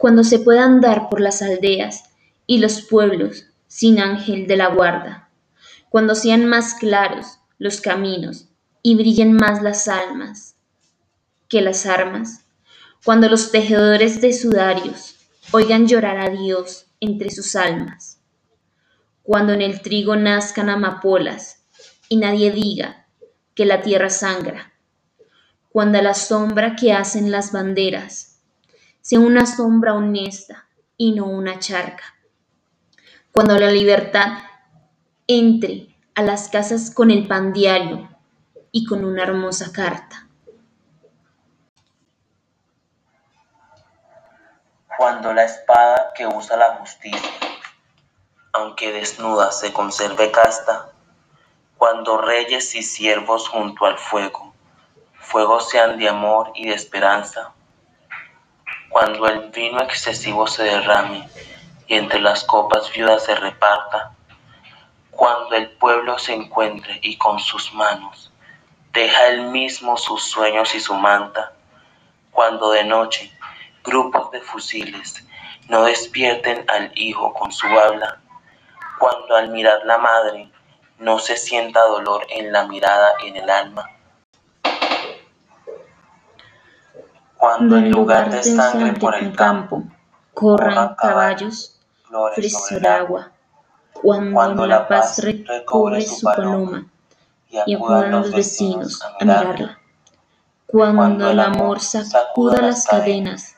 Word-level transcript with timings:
cuando 0.00 0.24
se 0.24 0.38
pueda 0.38 0.64
andar 0.64 1.10
por 1.10 1.20
las 1.20 1.42
aldeas 1.42 2.04
y 2.46 2.56
los 2.56 2.80
pueblos 2.80 3.44
sin 3.66 4.00
ángel 4.00 4.46
de 4.46 4.56
la 4.56 4.68
guarda, 4.68 5.28
cuando 5.90 6.14
sean 6.14 6.46
más 6.46 6.72
claros 6.72 7.38
los 7.58 7.82
caminos 7.82 8.48
y 8.80 8.96
brillen 8.96 9.34
más 9.34 9.62
las 9.62 9.88
almas 9.88 10.54
que 11.50 11.60
las 11.60 11.84
armas, 11.84 12.46
cuando 13.04 13.28
los 13.28 13.50
tejedores 13.52 14.22
de 14.22 14.32
sudarios 14.32 15.16
oigan 15.52 15.86
llorar 15.86 16.16
a 16.18 16.30
Dios 16.30 16.86
entre 17.00 17.30
sus 17.30 17.54
almas, 17.54 18.20
cuando 19.22 19.52
en 19.52 19.60
el 19.60 19.82
trigo 19.82 20.16
nazcan 20.16 20.70
amapolas 20.70 21.58
y 22.08 22.16
nadie 22.16 22.50
diga 22.52 23.06
que 23.54 23.66
la 23.66 23.82
tierra 23.82 24.08
sangra, 24.08 24.72
cuando 25.68 26.00
la 26.00 26.14
sombra 26.14 26.74
que 26.74 26.90
hacen 26.90 27.30
las 27.30 27.52
banderas 27.52 28.28
sea 29.02 29.18
una 29.20 29.46
sombra 29.46 29.94
honesta 29.94 30.66
y 30.96 31.12
no 31.12 31.24
una 31.26 31.58
charca. 31.58 32.02
Cuando 33.32 33.58
la 33.58 33.68
libertad 33.70 34.38
entre 35.26 35.96
a 36.14 36.22
las 36.22 36.48
casas 36.48 36.90
con 36.90 37.10
el 37.10 37.26
pan 37.26 37.52
diario 37.52 38.08
y 38.72 38.84
con 38.84 39.04
una 39.04 39.22
hermosa 39.22 39.72
carta. 39.72 40.26
Cuando 44.98 45.32
la 45.32 45.44
espada 45.44 46.12
que 46.14 46.26
usa 46.26 46.56
la 46.58 46.74
justicia, 46.76 47.30
aunque 48.52 48.92
desnuda, 48.92 49.50
se 49.50 49.72
conserve 49.72 50.30
casta, 50.30 50.92
cuando 51.78 52.18
reyes 52.20 52.74
y 52.74 52.82
siervos 52.82 53.48
junto 53.48 53.86
al 53.86 53.96
fuego, 53.96 54.52
fuego 55.14 55.60
sean 55.60 55.96
de 55.98 56.08
amor 56.08 56.52
y 56.54 56.68
de 56.68 56.74
esperanza, 56.74 57.54
cuando 58.90 59.26
el 59.28 59.50
vino 59.50 59.80
excesivo 59.80 60.48
se 60.48 60.64
derrame 60.64 61.28
y 61.86 61.94
entre 61.94 62.20
las 62.20 62.42
copas 62.42 62.92
viudas 62.92 63.22
se 63.24 63.36
reparta, 63.36 64.10
cuando 65.12 65.54
el 65.54 65.70
pueblo 65.70 66.18
se 66.18 66.34
encuentre 66.34 66.98
y 67.02 67.16
con 67.16 67.38
sus 67.38 67.72
manos 67.72 68.32
deja 68.92 69.28
él 69.28 69.44
mismo 69.46 69.96
sus 69.96 70.24
sueños 70.24 70.74
y 70.74 70.80
su 70.80 70.94
manta, 70.94 71.52
cuando 72.32 72.72
de 72.72 72.82
noche 72.82 73.30
grupos 73.84 74.32
de 74.32 74.40
fusiles 74.40 75.24
no 75.68 75.84
despierten 75.84 76.64
al 76.68 76.90
hijo 76.96 77.32
con 77.34 77.52
su 77.52 77.68
habla, 77.68 78.18
cuando 78.98 79.36
al 79.36 79.50
mirar 79.50 79.78
la 79.84 79.98
madre 79.98 80.50
no 80.98 81.20
se 81.20 81.36
sienta 81.36 81.80
dolor 81.80 82.26
en 82.28 82.50
la 82.52 82.66
mirada 82.66 83.10
y 83.24 83.28
en 83.28 83.36
el 83.36 83.48
alma 83.50 83.88
Cuando 87.40 87.78
en 87.78 87.90
lugar 87.90 88.28
de 88.30 88.42
sangre 88.42 88.92
por 89.00 89.14
el 89.14 89.34
campo 89.34 89.82
corran 90.34 90.94
caballos, 90.94 91.74
flores 92.06 92.54
el 92.70 92.84
agua. 92.86 93.32
Cuando 93.94 94.66
la 94.66 94.86
paz 94.86 95.24
recobre 95.24 96.02
su 96.02 96.20
paloma 96.26 96.86
y 97.66 97.72
acudan 97.74 98.10
los 98.10 98.30
vecinos 98.30 99.00
a 99.02 99.16
mirarla. 99.24 99.78
Cuando 100.66 101.30
el 101.30 101.40
amor 101.40 101.80
sacuda 101.80 102.60
las 102.60 102.86
cadenas 102.86 103.54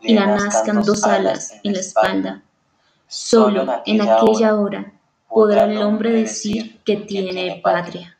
y 0.00 0.14
la 0.14 0.26
nazcan 0.26 0.82
dos 0.82 1.04
alas 1.04 1.52
en 1.62 1.74
la 1.74 1.78
espalda. 1.78 2.42
Solo 3.06 3.64
en 3.86 4.00
aquella 4.00 4.56
hora 4.56 4.92
podrá 5.28 5.66
el 5.66 5.80
hombre 5.82 6.10
decir 6.10 6.82
que 6.82 6.96
tiene 6.96 7.60
patria. 7.62 8.16